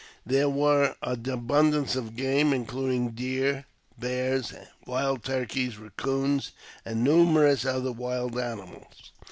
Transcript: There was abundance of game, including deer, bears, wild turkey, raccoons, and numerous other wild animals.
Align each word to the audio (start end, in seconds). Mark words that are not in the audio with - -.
There 0.25 0.49
was 0.49 0.95
abundance 1.03 1.95
of 1.95 2.15
game, 2.15 2.53
including 2.53 3.11
deer, 3.11 3.65
bears, 3.99 4.51
wild 4.87 5.23
turkey, 5.23 5.69
raccoons, 5.69 6.53
and 6.83 7.03
numerous 7.03 7.65
other 7.65 7.91
wild 7.91 8.35
animals. 8.39 9.11